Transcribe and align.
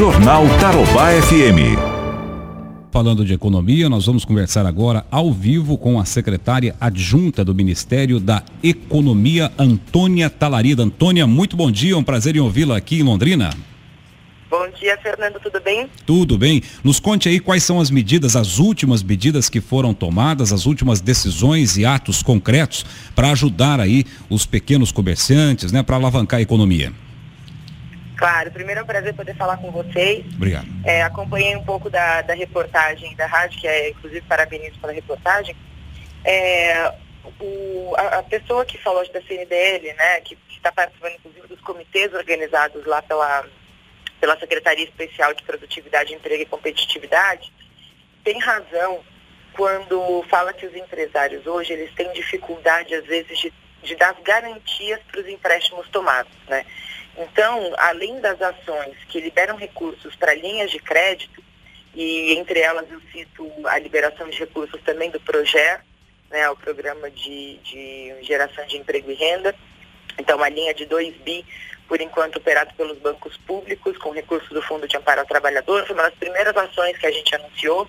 Jornal 0.00 0.44
Tarobá 0.58 1.10
FM. 1.10 1.76
Falando 2.90 3.22
de 3.22 3.34
economia, 3.34 3.86
nós 3.86 4.06
vamos 4.06 4.24
conversar 4.24 4.64
agora 4.64 5.04
ao 5.10 5.30
vivo 5.30 5.76
com 5.76 6.00
a 6.00 6.06
secretária 6.06 6.74
adjunta 6.80 7.44
do 7.44 7.54
Ministério 7.54 8.18
da 8.18 8.42
Economia, 8.62 9.52
Antônia 9.58 10.30
Talarida. 10.30 10.82
Antônia, 10.82 11.26
muito 11.26 11.54
bom 11.54 11.70
dia, 11.70 11.98
um 11.98 12.02
prazer 12.02 12.34
em 12.34 12.38
ouvi-la 12.38 12.78
aqui 12.78 13.00
em 13.00 13.02
Londrina. 13.02 13.50
Bom 14.48 14.66
dia, 14.80 14.96
Fernando, 15.02 15.38
tudo 15.38 15.60
bem? 15.60 15.86
Tudo 16.06 16.38
bem. 16.38 16.62
Nos 16.82 16.98
conte 16.98 17.28
aí 17.28 17.38
quais 17.38 17.62
são 17.62 17.78
as 17.78 17.90
medidas, 17.90 18.36
as 18.36 18.58
últimas 18.58 19.02
medidas 19.02 19.50
que 19.50 19.60
foram 19.60 19.92
tomadas, 19.92 20.50
as 20.50 20.64
últimas 20.64 21.02
decisões 21.02 21.76
e 21.76 21.84
atos 21.84 22.22
concretos 22.22 22.86
para 23.14 23.32
ajudar 23.32 23.78
aí 23.78 24.06
os 24.30 24.46
pequenos 24.46 24.90
comerciantes, 24.92 25.70
né, 25.70 25.82
para 25.82 25.96
alavancar 25.96 26.38
a 26.38 26.42
economia. 26.42 26.90
Claro, 28.20 28.50
primeiro 28.50 28.80
é 28.80 28.82
um 28.82 28.86
prazer 28.86 29.14
poder 29.14 29.34
falar 29.34 29.56
com 29.56 29.70
vocês. 29.70 30.26
Obrigado. 30.34 30.66
É, 30.84 31.02
acompanhei 31.02 31.56
um 31.56 31.64
pouco 31.64 31.88
da, 31.88 32.20
da, 32.20 32.34
reportagem 32.34 33.16
da 33.16 33.24
rádio, 33.24 33.58
que 33.58 33.66
é, 33.66 33.88
inclusive, 33.88 34.20
parabenizo 34.26 34.78
pela 34.78 34.92
reportagem. 34.92 35.56
É, 36.22 36.92
o, 37.40 37.94
a, 37.96 38.18
a, 38.18 38.22
pessoa 38.22 38.66
que 38.66 38.76
falou 38.76 39.02
da 39.10 39.22
CNDL, 39.22 39.94
né, 39.94 40.20
que 40.20 40.36
está 40.50 40.70
participando, 40.70 41.14
inclusive, 41.14 41.48
dos 41.48 41.62
comitês 41.62 42.12
organizados 42.12 42.84
lá 42.84 43.00
pela, 43.00 43.46
pela 44.20 44.38
Secretaria 44.38 44.84
Especial 44.84 45.32
de 45.32 45.42
Produtividade, 45.42 46.12
Emprego 46.12 46.42
e 46.42 46.46
Competitividade, 46.46 47.50
tem 48.22 48.38
razão 48.38 49.00
quando 49.54 50.22
fala 50.28 50.52
que 50.52 50.66
os 50.66 50.76
empresários 50.76 51.46
hoje 51.46 51.72
eles 51.72 51.90
têm 51.94 52.12
dificuldade, 52.12 52.94
às 52.94 53.06
vezes, 53.06 53.38
de, 53.38 53.50
de 53.82 53.96
dar 53.96 54.12
garantias 54.20 55.00
para 55.10 55.22
os 55.22 55.26
empréstimos 55.26 55.88
tomados, 55.88 56.36
né? 56.50 56.66
Então, 57.16 57.72
além 57.76 58.20
das 58.20 58.40
ações 58.40 58.96
que 59.08 59.20
liberam 59.20 59.56
recursos 59.56 60.14
para 60.16 60.34
linhas 60.34 60.70
de 60.70 60.78
crédito, 60.78 61.42
e 61.94 62.34
entre 62.34 62.60
elas 62.60 62.90
eu 62.90 63.00
cito 63.12 63.50
a 63.66 63.78
liberação 63.78 64.28
de 64.28 64.38
recursos 64.38 64.80
também 64.82 65.10
do 65.10 65.20
projeto, 65.20 65.84
né, 66.30 66.48
o 66.48 66.56
programa 66.56 67.10
de, 67.10 67.56
de 67.58 68.14
geração 68.22 68.64
de 68.66 68.76
emprego 68.76 69.10
e 69.10 69.14
renda, 69.14 69.54
então 70.18 70.36
uma 70.36 70.48
linha 70.48 70.72
de 70.72 70.86
2 70.86 71.16
bi, 71.16 71.44
por 71.88 72.00
enquanto 72.00 72.36
operado 72.36 72.72
pelos 72.74 72.98
bancos 72.98 73.36
públicos, 73.38 73.98
com 73.98 74.10
recursos 74.10 74.48
do 74.50 74.62
Fundo 74.62 74.86
de 74.86 74.96
Amparo 74.96 75.20
ao 75.20 75.26
Trabalhador, 75.26 75.84
foi 75.86 75.94
uma 75.94 76.04
das 76.04 76.14
primeiras 76.14 76.56
ações 76.56 76.96
que 76.96 77.06
a 77.06 77.10
gente 77.10 77.34
anunciou. 77.34 77.88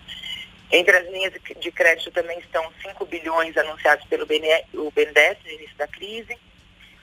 Entre 0.72 0.96
as 0.98 1.08
linhas 1.12 1.34
de 1.60 1.72
crédito 1.72 2.10
também 2.12 2.40
estão 2.40 2.66
5 2.82 3.06
bilhões 3.06 3.56
anunciados 3.58 4.06
pelo 4.06 4.26
BNDES 4.26 5.38
no 5.46 5.52
início 5.52 5.78
da 5.78 5.88
crise, 5.88 6.36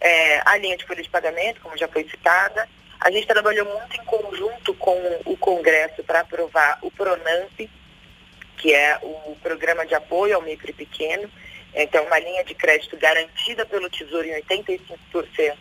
é, 0.00 0.42
a 0.44 0.56
linha 0.56 0.76
de 0.76 0.84
folha 0.84 1.02
de 1.02 1.08
pagamento, 1.08 1.60
como 1.60 1.76
já 1.76 1.88
foi 1.88 2.04
citada. 2.08 2.68
A 3.00 3.10
gente 3.10 3.26
trabalhou 3.26 3.64
muito 3.64 4.00
em 4.00 4.04
conjunto 4.04 4.74
com 4.74 5.20
o 5.24 5.36
Congresso 5.36 6.02
para 6.02 6.20
aprovar 6.20 6.78
o 6.82 6.90
PRONAMP, 6.90 7.70
que 8.56 8.74
é 8.74 8.98
o 9.02 9.36
Programa 9.42 9.86
de 9.86 9.94
Apoio 9.94 10.36
ao 10.36 10.42
Micro 10.42 10.70
e 10.70 10.74
Pequeno. 10.74 11.30
Então, 11.74 12.04
uma 12.04 12.18
linha 12.18 12.44
de 12.44 12.54
crédito 12.54 12.96
garantida 12.96 13.64
pelo 13.64 13.88
Tesouro 13.90 14.26
em 14.26 14.40
85%, 14.42 15.56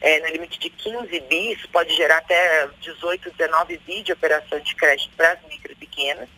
é, 0.00 0.20
no 0.20 0.28
limite 0.28 0.58
de 0.58 0.70
15 0.70 1.20
bi, 1.20 1.52
isso 1.52 1.68
pode 1.70 1.94
gerar 1.96 2.18
até 2.18 2.68
18, 2.80 3.30
19 3.32 3.78
bi 3.78 4.02
de 4.02 4.12
operação 4.12 4.60
de 4.60 4.74
crédito 4.76 5.10
para 5.16 5.32
as 5.32 5.42
micro 5.48 5.72
e 5.72 5.74
pequenas. 5.74 6.28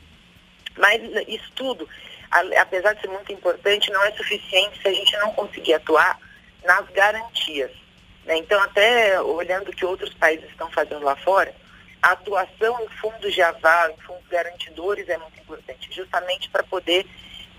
Mas 0.78 1.02
isso 1.26 1.50
tudo, 1.56 1.88
apesar 2.56 2.94
de 2.94 3.00
ser 3.00 3.08
muito 3.08 3.32
importante, 3.32 3.90
não 3.90 4.02
é 4.04 4.12
suficiente 4.12 4.80
se 4.80 4.88
a 4.88 4.92
gente 4.92 5.16
não 5.18 5.32
conseguir 5.32 5.74
atuar 5.74 6.18
nas 6.64 6.88
garantias. 6.90 7.70
Né? 8.24 8.36
Então, 8.36 8.60
até 8.62 9.20
olhando 9.20 9.70
o 9.70 9.72
que 9.74 9.84
outros 9.84 10.12
países 10.14 10.48
estão 10.50 10.70
fazendo 10.70 11.04
lá 11.04 11.16
fora, 11.16 11.54
a 12.02 12.12
atuação 12.12 12.80
em 12.82 12.88
fundos 13.00 13.32
de 13.32 13.42
aval, 13.42 13.90
em 13.90 14.00
fundos 14.02 14.26
garantidores 14.28 15.08
é 15.08 15.16
muito 15.18 15.40
importante, 15.40 15.88
justamente 15.92 16.48
para 16.50 16.62
poder 16.62 17.06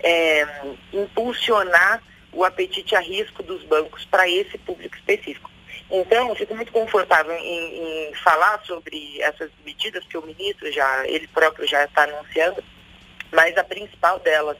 é, 0.02 0.46
impulsionar 0.92 2.02
o 2.32 2.44
apetite 2.44 2.94
a 2.94 3.00
risco 3.00 3.42
dos 3.42 3.62
bancos 3.64 4.04
para 4.04 4.28
esse 4.28 4.56
público 4.58 4.96
específico. 4.96 5.50
Então, 5.90 6.28
eu 6.28 6.36
fico 6.36 6.54
muito 6.54 6.70
confortável 6.70 7.32
em, 7.36 8.10
em, 8.10 8.14
falar 8.14 8.62
sobre 8.64 9.20
essas 9.20 9.50
medidas 9.64 10.04
que 10.04 10.16
o 10.16 10.22
ministro 10.22 10.70
já, 10.70 11.06
ele 11.06 11.26
próprio 11.28 11.66
já 11.66 11.84
está 11.84 12.04
anunciando, 12.04 12.62
mas 13.32 13.56
a 13.58 13.64
principal 13.64 14.20
delas 14.20 14.56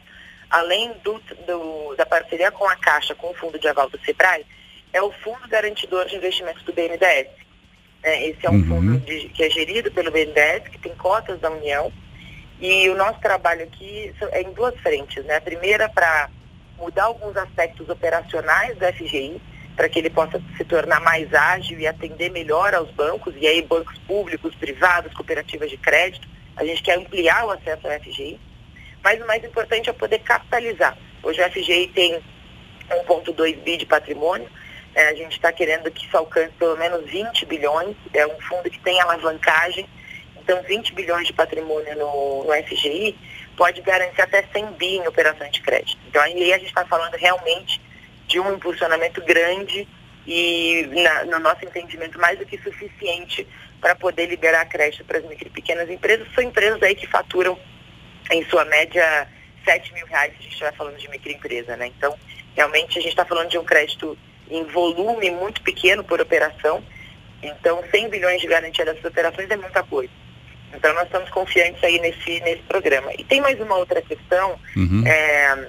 além 0.50 0.93
do, 1.05 1.21
do, 1.47 1.94
da 1.97 2.05
parceria 2.05 2.50
com 2.50 2.69
a 2.69 2.77
Caixa, 2.77 3.15
com 3.15 3.31
o 3.31 3.34
Fundo 3.34 3.59
de 3.59 3.69
Aval 3.69 3.88
do 3.88 4.00
SEBRAE, 4.00 4.44
é 4.93 5.00
o 5.00 5.12
Fundo 5.12 5.49
Garantidor 5.49 6.06
de 6.06 6.16
Investimentos 6.16 6.62
do 6.65 6.72
BNDES. 6.72 7.28
É, 8.03 8.28
esse 8.28 8.44
é 8.44 8.50
um 8.50 8.55
uhum. 8.55 8.66
fundo 8.66 8.99
de, 9.00 9.28
que 9.28 9.44
é 9.44 9.50
gerido 9.50 9.91
pelo 9.93 10.10
BNDES, 10.10 10.69
que 10.69 10.78
tem 10.78 10.94
cotas 10.97 11.39
da 11.39 11.50
União. 11.50 11.93
E 12.60 12.89
o 12.89 12.97
nosso 12.97 13.21
trabalho 13.21 13.62
aqui 13.62 14.12
é 14.33 14.43
em 14.43 14.53
duas 14.53 14.78
frentes. 14.81 15.25
Né? 15.25 15.37
A 15.37 15.41
primeira 15.41 15.89
para 15.89 16.28
mudar 16.78 17.05
alguns 17.05 17.37
aspectos 17.37 17.89
operacionais 17.89 18.77
do 18.77 18.87
FGI, 18.87 19.41
para 19.77 19.89
que 19.89 19.99
ele 19.99 20.10
possa 20.10 20.43
se 20.56 20.65
tornar 20.65 21.00
mais 21.00 21.33
ágil 21.33 21.78
e 21.78 21.87
atender 21.87 22.31
melhor 22.31 22.75
aos 22.75 22.91
bancos, 22.91 23.34
e 23.37 23.47
aí 23.47 23.62
bancos 23.62 23.99
públicos, 24.00 24.55
privados, 24.55 25.12
cooperativas 25.15 25.71
de 25.71 25.77
crédito. 25.77 26.27
A 26.56 26.65
gente 26.65 26.83
quer 26.83 26.99
ampliar 26.99 27.47
o 27.47 27.50
acesso 27.50 27.87
ao 27.87 28.00
FGI. 28.00 28.41
Mas 29.03 29.21
o 29.21 29.27
mais 29.27 29.43
importante 29.44 29.88
é 29.88 29.93
poder 29.93 30.19
capitalizar. 30.21 30.97
Hoje 31.22 31.41
o 31.41 31.50
FGI 31.50 31.88
tem 31.88 32.21
1,2 32.91 33.56
bi 33.59 33.77
de 33.77 33.87
patrimônio. 33.87 34.49
É, 34.94 35.09
a 35.09 35.15
gente 35.15 35.33
está 35.33 35.53
querendo 35.53 35.91
que 35.91 36.06
isso 36.06 36.16
alcance 36.16 36.53
pelo 36.59 36.77
menos 36.77 37.09
20 37.09 37.47
bilhões. 37.47 37.97
É 38.12 38.27
um 38.27 38.41
fundo 38.41 38.69
que 38.69 38.81
tem 38.81 39.00
alavancagem. 39.00 39.89
Então, 40.37 40.62
20 40.62 40.94
bilhões 40.94 41.27
de 41.27 41.33
patrimônio 41.33 41.97
no, 41.97 42.44
no 42.44 42.53
FGI 42.65 43.16
pode 43.56 43.81
garantir 43.83 44.21
até 44.22 44.43
100 44.53 44.66
bi 44.72 44.97
em 44.97 45.06
operações 45.06 45.53
de 45.53 45.60
crédito. 45.60 45.99
Então, 46.09 46.21
aí 46.22 46.53
a 46.53 46.59
gente 46.59 46.69
está 46.69 46.84
falando 46.84 47.15
realmente 47.15 47.81
de 48.27 48.41
um 48.41 48.55
impulsionamento 48.55 49.22
grande 49.22 49.87
e, 50.27 50.89
na, 51.03 51.25
no 51.25 51.39
nosso 51.39 51.65
entendimento, 51.65 52.19
mais 52.19 52.39
do 52.39 52.47
que 52.47 52.59
suficiente 52.59 53.47
para 53.81 53.94
poder 53.94 54.27
liberar 54.27 54.65
crédito 54.66 55.05
para 55.05 55.19
as 55.19 55.25
micro 55.25 55.47
e 55.47 55.50
pequenas 55.50 55.89
empresas. 55.89 56.27
São 56.34 56.43
empresas 56.43 56.83
aí 56.83 56.94
que 56.94 57.06
faturam 57.06 57.59
em 58.30 58.44
sua 58.46 58.64
média, 58.64 59.26
7 59.64 59.92
mil 59.94 60.06
reais, 60.06 60.32
se 60.32 60.38
a 60.38 60.42
gente 60.42 60.52
estiver 60.52 60.74
falando 60.74 60.96
de 60.96 61.08
microempresa, 61.08 61.76
né? 61.76 61.86
Então, 61.86 62.16
realmente 62.54 62.98
a 62.98 63.02
gente 63.02 63.10
está 63.10 63.24
falando 63.24 63.48
de 63.48 63.58
um 63.58 63.64
crédito 63.64 64.16
em 64.50 64.64
volume 64.64 65.30
muito 65.30 65.62
pequeno 65.62 66.02
por 66.02 66.20
operação. 66.20 66.82
Então, 67.42 67.82
100 67.91 68.10
bilhões 68.10 68.41
de 68.41 68.46
garantia 68.46 68.84
dessas 68.84 69.04
operações 69.04 69.50
é 69.50 69.56
muita 69.56 69.82
coisa. 69.82 70.12
Então, 70.74 70.92
nós 70.94 71.04
estamos 71.04 71.30
confiantes 71.30 71.82
aí 71.82 71.98
nesse, 71.98 72.41
nesse 72.41 72.62
programa. 72.62 73.12
E 73.18 73.24
tem 73.24 73.41
mais 73.41 73.60
uma 73.60 73.76
outra 73.76 74.00
questão, 74.02 74.58
uhum. 74.76 75.04
é, 75.06 75.68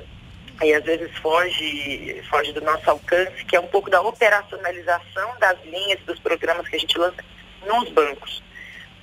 e 0.64 0.74
às 0.74 0.84
vezes 0.84 1.10
foge, 1.18 2.22
foge 2.30 2.54
do 2.54 2.62
nosso 2.62 2.90
alcance, 2.90 3.46
que 3.46 3.56
é 3.56 3.60
um 3.60 3.68
pouco 3.68 3.90
da 3.90 4.02
operacionalização 4.02 5.40
das 5.40 5.58
linhas 5.66 6.00
dos 6.02 6.20
programas 6.20 6.68
que 6.68 6.76
a 6.76 6.80
gente 6.80 6.98
lança 6.98 7.24
nos 7.66 7.90
bancos. 7.90 8.44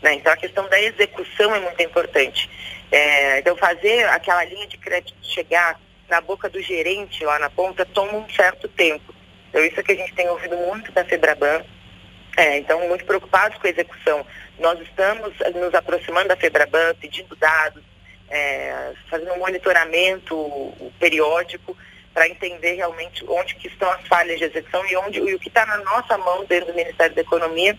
Né? 0.03 0.15
Então, 0.15 0.33
a 0.33 0.37
questão 0.37 0.69
da 0.69 0.81
execução 0.81 1.55
é 1.55 1.61
muito 1.61 1.83
importante. 1.83 2.49
É, 2.91 3.39
então, 3.41 3.57
fazer 3.57 4.09
aquela 4.09 4.45
linha 4.45 4.67
de 4.67 4.79
crédito 4.79 5.15
chegar 5.23 5.79
na 6.09 6.21
boca 6.21 6.49
do 6.49 6.61
gerente 6.63 7.25
lá 7.25 7.39
na 7.39 7.51
ponta 7.51 7.85
toma 7.85 8.15
um 8.15 8.29
certo 8.31 8.67
tempo. 8.69 9.15
Então, 9.51 9.65
isso 9.65 9.79
é 9.79 9.83
que 9.83 9.93
a 9.93 9.97
gente 9.97 10.15
tem 10.15 10.29
ouvido 10.29 10.57
muito 10.57 10.91
da 10.93 11.05
Febraban. 11.05 11.63
É, 12.37 12.59
então, 12.59 12.87
muito 12.89 13.05
preocupados 13.05 13.59
com 13.59 13.67
a 13.67 13.71
execução. 13.71 14.25
Nós 14.59 14.81
estamos 14.81 15.33
nos 15.55 15.75
aproximando 15.75 16.29
da 16.29 16.37
Febraban, 16.37 16.95
pedindo 17.01 17.35
dados, 17.37 17.83
é, 18.31 18.93
fazendo 19.11 19.33
um 19.33 19.39
monitoramento 19.39 20.73
periódico 20.99 21.77
para 22.15 22.29
entender 22.29 22.75
realmente 22.75 23.25
onde 23.29 23.55
que 23.55 23.69
estão 23.69 23.91
as 23.91 24.07
falhas 24.07 24.39
de 24.39 24.45
execução 24.45 24.85
e, 24.87 24.97
onde, 24.97 25.19
e 25.19 25.35
o 25.35 25.39
que 25.39 25.49
está 25.49 25.65
na 25.67 25.79
nossa 25.79 26.17
mão 26.19 26.45
dentro 26.45 26.73
do 26.73 26.75
Ministério 26.75 27.15
da 27.15 27.21
Economia 27.21 27.79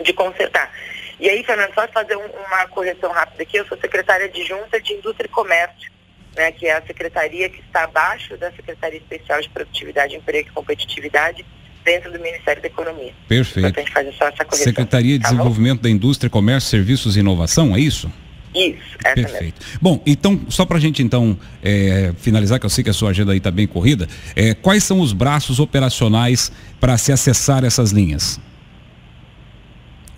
de 0.00 0.12
consertar. 0.12 0.72
E 1.20 1.28
aí, 1.28 1.42
Fernando, 1.44 1.74
só 1.74 1.86
fazer 1.88 2.16
um, 2.16 2.26
uma 2.46 2.66
correção 2.68 3.10
rápida 3.12 3.42
aqui, 3.42 3.56
eu 3.56 3.66
sou 3.66 3.78
secretária 3.78 4.26
adjunta 4.26 4.80
de 4.80 4.92
Indústria 4.92 5.26
e 5.26 5.30
Comércio, 5.30 5.90
né, 6.36 6.52
que 6.52 6.66
é 6.66 6.76
a 6.76 6.82
secretaria 6.82 7.48
que 7.48 7.60
está 7.60 7.84
abaixo 7.84 8.36
da 8.36 8.52
Secretaria 8.52 8.98
Especial 8.98 9.40
de 9.40 9.48
Produtividade, 9.48 10.14
Emprego 10.14 10.48
e 10.48 10.52
Competitividade, 10.52 11.44
dentro 11.84 12.12
do 12.12 12.20
Ministério 12.20 12.60
da 12.62 12.68
Economia. 12.68 13.12
Perfeito. 13.26 13.68
Importante 13.68 13.92
fazer 13.92 14.12
só 14.12 14.28
essa 14.28 14.44
correção. 14.44 14.64
Secretaria 14.64 15.18
de 15.18 15.24
tá 15.24 15.30
Desenvolvimento 15.30 15.78
bom? 15.78 15.82
da 15.82 15.90
Indústria, 15.90 16.30
Comércio, 16.30 16.70
Serviços 16.70 17.16
e 17.16 17.20
Inovação, 17.20 17.74
é 17.74 17.80
isso? 17.80 18.12
Isso, 18.54 18.96
essa 19.04 19.14
Perfeito. 19.14 19.60
Mesmo. 19.60 19.78
Bom, 19.80 20.02
então, 20.06 20.40
só 20.48 20.64
para 20.64 20.78
a 20.78 20.80
gente 20.80 21.02
então 21.02 21.38
é, 21.62 22.12
finalizar, 22.18 22.58
que 22.58 22.66
eu 22.66 22.70
sei 22.70 22.82
que 22.82 22.90
a 22.90 22.94
sua 22.94 23.10
agenda 23.10 23.32
aí 23.32 23.38
está 23.38 23.50
bem 23.50 23.66
corrida, 23.66 24.08
é, 24.34 24.54
quais 24.54 24.84
são 24.84 25.00
os 25.00 25.12
braços 25.12 25.60
operacionais 25.60 26.52
para 26.80 26.96
se 26.96 27.12
acessar 27.12 27.64
essas 27.64 27.90
linhas? 27.90 28.40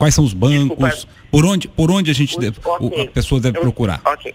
Quais 0.01 0.15
são 0.15 0.25
os 0.25 0.33
bancos? 0.33 1.07
Por 1.31 1.45
onde, 1.45 1.69
por 1.69 1.91
onde 1.91 2.11
a 2.11 2.15
gente 2.15 2.31
os, 2.31 2.43
deve, 2.43 2.59
okay. 2.65 3.05
a 3.05 3.11
pessoa 3.11 3.39
deve 3.39 3.61
procurar? 3.61 4.01
Ok. 4.07 4.35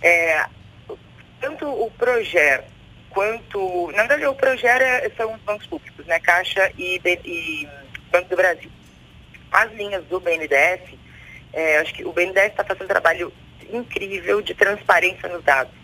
É, 0.00 0.46
tanto 1.42 1.66
o 1.66 1.90
Proger 1.90 2.64
quanto. 3.10 3.92
Na 3.92 4.06
verdade, 4.06 4.24
o 4.24 4.34
Proger 4.34 4.80
é, 4.80 5.10
são 5.14 5.34
os 5.34 5.40
bancos 5.42 5.66
públicos, 5.66 6.06
né? 6.06 6.18
Caixa 6.20 6.72
e, 6.78 6.98
e 7.04 7.68
Banco 8.10 8.30
do 8.30 8.36
Brasil. 8.36 8.70
As 9.52 9.70
linhas 9.74 10.02
do 10.06 10.18
BNDES, 10.18 10.80
é, 11.52 11.78
acho 11.80 11.92
que 11.92 12.06
o 12.06 12.12
BNDES 12.14 12.52
está 12.52 12.64
fazendo 12.64 12.84
um 12.84 12.88
trabalho 12.88 13.30
incrível 13.70 14.40
de 14.40 14.54
transparência 14.54 15.28
nos 15.28 15.44
dados. 15.44 15.74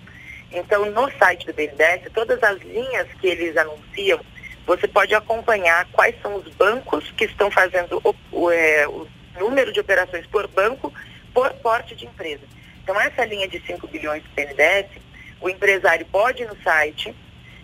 Então, 0.50 0.90
no 0.90 1.10
site 1.18 1.44
do 1.44 1.52
BNDES, 1.52 2.10
todas 2.14 2.42
as 2.42 2.58
linhas 2.62 3.06
que 3.20 3.26
eles 3.26 3.54
anunciam, 3.54 4.18
você 4.68 4.86
pode 4.86 5.14
acompanhar 5.14 5.86
quais 5.92 6.14
são 6.20 6.36
os 6.36 6.46
bancos 6.54 7.10
que 7.12 7.24
estão 7.24 7.50
fazendo 7.50 8.02
o, 8.04 8.14
o, 8.30 8.50
é, 8.50 8.86
o 8.86 9.08
número 9.40 9.72
de 9.72 9.80
operações 9.80 10.26
por 10.26 10.46
banco 10.46 10.92
por 11.32 11.50
porte 11.54 11.96
de 11.96 12.04
empresa. 12.04 12.42
Então, 12.82 13.00
essa 13.00 13.24
linha 13.24 13.48
de 13.48 13.58
5 13.66 13.86
bilhões 13.86 14.22
do 14.22 14.28
BNDES, 14.34 14.90
o 15.40 15.48
empresário 15.48 16.04
pode 16.12 16.42
ir 16.42 16.46
no 16.46 16.62
site 16.62 17.16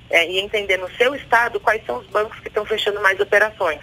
é, 0.08 0.26
e 0.26 0.38
entender 0.38 0.78
no 0.78 0.90
seu 0.96 1.14
estado 1.14 1.60
quais 1.60 1.84
são 1.84 1.98
os 1.98 2.06
bancos 2.06 2.40
que 2.40 2.48
estão 2.48 2.64
fechando 2.64 3.02
mais 3.02 3.20
operações. 3.20 3.82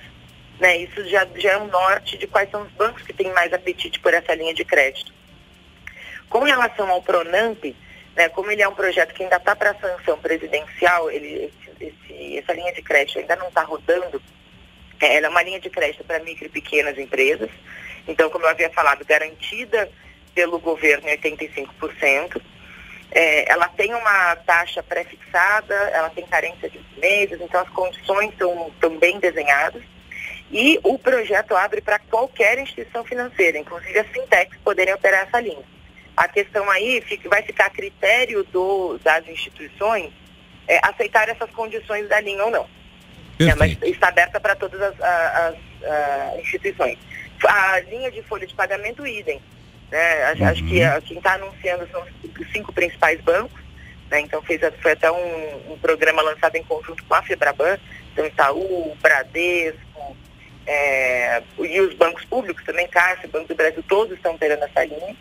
Né? 0.59 0.77
Isso 0.77 1.07
já, 1.07 1.27
já 1.35 1.51
é 1.51 1.57
um 1.57 1.67
norte 1.67 2.17
de 2.17 2.25
quais 2.25 2.49
são 2.49 2.63
os 2.63 2.71
bancos 2.71 3.03
que 3.03 3.13
têm 3.13 3.31
mais 3.33 3.53
apetite 3.53 3.99
por 3.99 4.15
essa 4.15 4.33
linha 4.33 4.53
de 4.55 4.65
crédito. 4.65 5.13
Com 6.27 6.39
relação 6.39 6.89
ao 6.89 7.03
Pronamp, 7.03 7.63
né, 8.15 8.29
como 8.29 8.51
ele 8.51 8.61
é 8.61 8.67
um 8.67 8.75
projeto 8.75 9.13
que 9.13 9.23
ainda 9.23 9.37
está 9.37 9.55
para 9.55 9.75
sanção 9.75 10.17
presidencial, 10.19 11.09
ele, 11.09 11.51
esse, 11.69 11.93
esse, 11.93 12.37
essa 12.37 12.53
linha 12.53 12.73
de 12.73 12.81
crédito 12.81 13.19
ainda 13.19 13.35
não 13.35 13.47
está 13.47 13.63
rodando, 13.63 14.21
é, 14.99 15.17
ela 15.17 15.27
é 15.27 15.29
uma 15.29 15.43
linha 15.43 15.59
de 15.59 15.69
crédito 15.69 16.03
para 16.03 16.19
micro 16.19 16.45
e 16.45 16.49
pequenas 16.49 16.97
empresas. 16.97 17.49
Então, 18.07 18.29
como 18.29 18.45
eu 18.45 18.49
havia 18.49 18.69
falado, 18.69 19.05
garantida 19.05 19.89
pelo 20.33 20.59
governo 20.59 21.07
em 21.07 21.17
85%. 21.17 22.41
É, 23.13 23.51
ela 23.51 23.67
tem 23.67 23.93
uma 23.93 24.35
taxa 24.37 24.81
pré-fixada, 24.81 25.73
ela 25.73 26.09
tem 26.09 26.25
carência 26.25 26.69
de 26.69 26.79
meses, 26.97 27.41
então 27.41 27.59
as 27.59 27.69
condições 27.69 28.31
estão 28.31 28.97
bem 28.99 29.19
desenhadas. 29.19 29.83
E 30.49 30.79
o 30.83 30.97
projeto 30.97 31.55
abre 31.55 31.81
para 31.81 31.99
qualquer 31.99 32.59
instituição 32.59 33.03
financeira, 33.03 33.57
inclusive 33.57 33.99
as 33.99 34.07
fintechs 34.07 34.57
poderem 34.63 34.93
operar 34.93 35.23
essa 35.27 35.39
linha. 35.39 35.63
A 36.21 36.27
questão 36.27 36.69
aí 36.69 37.01
fica, 37.01 37.27
vai 37.27 37.41
ficar 37.41 37.65
a 37.65 37.69
critério 37.71 38.43
do, 38.43 38.99
das 38.99 39.27
instituições 39.27 40.11
é, 40.67 40.79
aceitar 40.83 41.27
essas 41.27 41.49
condições 41.49 42.07
da 42.07 42.19
linha 42.19 42.45
ou 42.45 42.51
não. 42.51 42.69
É, 43.39 43.55
mas 43.55 43.75
está 43.81 44.09
aberta 44.09 44.39
para 44.39 44.55
todas 44.55 44.79
as, 44.79 45.01
as, 45.01 45.55
as, 45.83 46.39
instituições. 46.41 46.99
A 47.43 47.79
linha 47.79 48.11
de 48.11 48.21
folha 48.21 48.45
de 48.45 48.53
pagamento, 48.53 49.07
idem. 49.07 49.41
Né? 49.89 50.23
Acho, 50.25 50.43
uhum. 50.43 50.49
acho 50.49 50.65
que 50.65 50.83
a, 50.83 51.01
quem 51.01 51.17
está 51.17 51.33
anunciando 51.33 51.89
são 51.91 52.03
os 52.03 52.51
cinco 52.51 52.71
principais 52.71 53.19
bancos. 53.21 53.59
Né? 54.11 54.19
Então 54.21 54.43
fez, 54.43 54.61
foi 54.79 54.91
até 54.91 55.11
um, 55.11 55.73
um, 55.73 55.79
programa 55.79 56.21
lançado 56.21 56.55
em 56.55 56.63
conjunto 56.63 57.03
com 57.03 57.15
a 57.15 57.23
Febraban. 57.23 57.79
Então 58.13 58.27
Itaú, 58.27 58.95
Bradesco, 59.01 60.15
é, 60.67 61.41
e 61.57 61.81
os 61.81 61.95
bancos 61.95 62.23
públicos 62.25 62.63
também, 62.63 62.87
Caixa, 62.89 63.27
Banco 63.27 63.47
do 63.47 63.55
Brasil, 63.55 63.83
todos 63.87 64.15
estão 64.15 64.35
operando 64.35 64.65
essa 64.65 64.85
linha. 64.85 65.15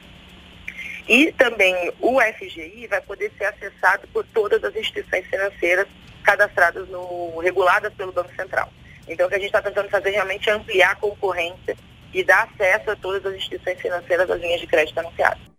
E 1.10 1.32
também 1.32 1.74
o 2.00 2.20
FGI 2.20 2.86
vai 2.86 3.00
poder 3.00 3.32
ser 3.36 3.46
acessado 3.46 4.06
por 4.12 4.24
todas 4.26 4.62
as 4.62 4.76
instituições 4.76 5.26
financeiras 5.26 5.88
cadastradas 6.22 6.88
no, 6.88 7.36
reguladas 7.40 7.92
pelo 7.94 8.12
Banco 8.12 8.32
Central. 8.36 8.68
Então 9.08 9.26
o 9.26 9.28
que 9.28 9.34
a 9.34 9.38
gente 9.38 9.48
está 9.48 9.60
tentando 9.60 9.88
fazer 9.88 10.10
realmente 10.10 10.48
é 10.48 10.52
ampliar 10.52 10.92
a 10.92 10.94
concorrência 10.94 11.76
e 12.14 12.22
dar 12.22 12.44
acesso 12.44 12.92
a 12.92 12.96
todas 12.96 13.26
as 13.26 13.34
instituições 13.34 13.80
financeiras 13.80 14.30
às 14.30 14.40
linhas 14.40 14.60
de 14.60 14.68
crédito 14.68 15.00
anunciadas. 15.00 15.49